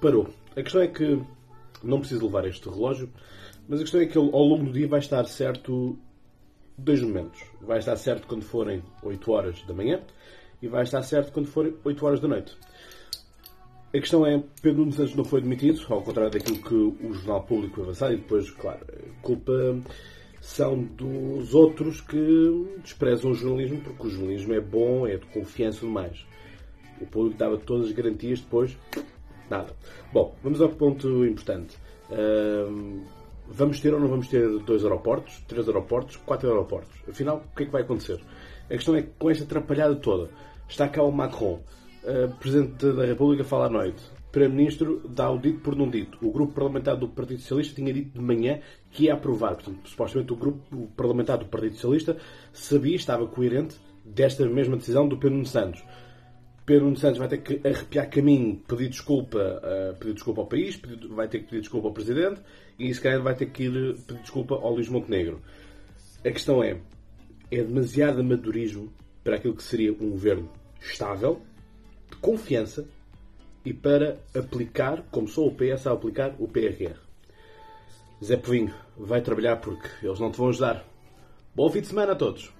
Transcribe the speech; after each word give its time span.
parou. 0.00 0.28
A 0.56 0.62
questão 0.62 0.80
é 0.80 0.88
que 0.88 1.20
não 1.82 2.00
preciso 2.00 2.24
levar 2.24 2.46
este 2.46 2.68
relógio, 2.68 3.10
mas 3.68 3.80
a 3.80 3.82
questão 3.82 4.00
é 4.00 4.06
que 4.06 4.18
ele, 4.18 4.30
ao 4.32 4.42
longo 4.42 4.64
do 4.64 4.72
dia 4.72 4.88
vai 4.88 4.98
estar 4.98 5.24
certo 5.24 5.98
dois 6.76 7.02
momentos. 7.02 7.42
Vai 7.60 7.78
estar 7.78 7.96
certo 7.96 8.26
quando 8.26 8.42
forem 8.42 8.82
8 9.02 9.32
horas 9.32 9.62
da 9.62 9.74
manhã 9.74 10.00
e 10.62 10.68
vai 10.68 10.84
estar 10.84 11.02
certo 11.02 11.32
quando 11.32 11.46
forem 11.46 11.74
8 11.84 12.06
horas 12.06 12.20
da 12.20 12.28
noite. 12.28 12.56
A 13.88 13.98
questão 13.98 14.24
é, 14.26 14.42
Pedro 14.60 14.80
Nuno 14.80 14.92
Santos 14.92 15.14
não 15.14 15.24
foi 15.24 15.40
demitido, 15.40 15.80
ao 15.88 16.02
contrário 16.02 16.30
daquilo 16.30 16.58
que 16.58 16.74
o 16.74 17.12
Jornal 17.14 17.42
Público 17.44 17.80
avançado, 17.80 18.12
e 18.12 18.16
depois, 18.16 18.50
claro, 18.50 18.86
culpa 19.22 19.52
são 20.42 20.82
dos 20.82 21.54
outros 21.54 22.00
que 22.02 22.78
desprezam 22.82 23.30
o 23.30 23.34
jornalismo, 23.34 23.80
porque 23.80 24.06
o 24.06 24.10
jornalismo 24.10 24.52
é 24.54 24.60
bom, 24.60 25.06
é 25.06 25.16
de 25.16 25.26
confiança 25.26 25.86
e 25.86 25.88
mais. 25.88 26.26
O 27.00 27.06
público 27.06 27.38
dava 27.38 27.56
todas 27.56 27.86
as 27.86 27.92
garantias, 27.92 28.40
depois, 28.40 28.76
nada. 29.50 29.74
Bom, 30.12 30.34
vamos 30.42 30.60
ao 30.60 30.68
ponto 30.70 31.24
importante. 31.24 31.76
Ahm, 32.10 33.04
vamos 33.46 33.80
ter 33.80 33.94
ou 33.94 34.00
não 34.00 34.08
vamos 34.08 34.28
ter 34.28 34.46
dois 34.60 34.84
aeroportos, 34.84 35.42
três 35.46 35.66
aeroportos, 35.66 36.16
quatro 36.16 36.48
aeroportos? 36.48 36.96
Afinal, 37.08 37.42
o 37.52 37.56
que 37.56 37.64
é 37.64 37.66
que 37.66 37.72
vai 37.72 37.82
acontecer? 37.82 38.20
A 38.66 38.74
questão 38.74 38.94
é 38.94 39.02
que 39.02 39.10
com 39.18 39.30
esta 39.30 39.44
atrapalhada 39.44 39.96
toda, 39.96 40.30
está 40.68 40.88
cá 40.88 41.02
o 41.02 41.10
Macron, 41.10 41.60
uh, 42.04 42.34
Presidente 42.38 42.92
da 42.92 43.04
República, 43.04 43.44
fala 43.44 43.66
à 43.66 43.70
noite. 43.70 44.02
Primeiro-Ministro 44.30 45.02
dá 45.08 45.30
o 45.30 45.38
dito 45.38 45.60
por 45.60 45.74
não 45.74 45.88
dito. 45.88 46.18
O 46.20 46.30
grupo 46.30 46.52
parlamentar 46.52 46.96
do 46.96 47.08
Partido 47.08 47.40
Socialista 47.40 47.74
tinha 47.74 47.92
dito 47.92 48.18
de 48.18 48.20
manhã 48.20 48.60
que 48.90 49.04
ia 49.04 49.14
aprovar. 49.14 49.54
Portanto, 49.54 49.88
supostamente 49.88 50.32
o 50.32 50.36
grupo 50.36 50.86
parlamentar 50.94 51.38
do 51.38 51.46
Partido 51.46 51.74
Socialista 51.74 52.16
sabia, 52.52 52.94
estava 52.94 53.26
coerente 53.26 53.76
desta 54.04 54.46
mesma 54.46 54.76
decisão 54.76 55.08
do 55.08 55.16
Pedro 55.16 55.44
Santos. 55.46 55.82
Pedro 56.68 56.84
Nuno 56.84 56.98
Santos 56.98 57.16
vai 57.16 57.28
ter 57.28 57.38
que 57.38 57.66
arrepiar 57.66 58.10
caminho, 58.10 58.56
pedir 58.68 58.90
desculpa, 58.90 59.38
uh, 59.38 59.96
pedir 59.96 60.12
desculpa 60.12 60.42
ao 60.42 60.46
país, 60.46 60.76
pedir, 60.76 61.08
vai 61.08 61.26
ter 61.26 61.38
que 61.38 61.44
pedir 61.46 61.60
desculpa 61.60 61.88
ao 61.88 61.94
Presidente 61.94 62.42
e 62.78 62.92
se 62.92 63.00
calhar 63.00 63.22
vai 63.22 63.34
ter 63.34 63.46
que 63.46 63.62
ir 63.62 63.96
pedir 64.06 64.20
desculpa 64.20 64.54
ao 64.54 64.74
Luís 64.74 64.86
Montenegro. 64.86 65.40
A 66.22 66.30
questão 66.30 66.62
é, 66.62 66.78
é 67.50 67.62
demasiado 67.62 68.20
amadorismo 68.20 68.92
para 69.24 69.36
aquilo 69.36 69.56
que 69.56 69.62
seria 69.62 69.94
um 69.94 70.10
governo 70.10 70.52
estável, 70.78 71.40
de 72.10 72.16
confiança 72.18 72.86
e 73.64 73.72
para 73.72 74.18
aplicar, 74.34 75.04
como 75.10 75.26
só 75.26 75.46
o 75.46 75.54
PS 75.54 75.86
a 75.86 75.92
aplicar, 75.92 76.36
o 76.38 76.46
PRR. 76.46 76.96
Zé 78.22 78.36
Povinho, 78.36 78.74
vai 78.94 79.22
trabalhar 79.22 79.56
porque 79.56 79.88
eles 80.02 80.20
não 80.20 80.30
te 80.30 80.36
vão 80.36 80.50
ajudar. 80.50 80.84
Bom 81.56 81.70
fim 81.70 81.80
de 81.80 81.86
semana 81.86 82.12
a 82.12 82.16
todos! 82.16 82.57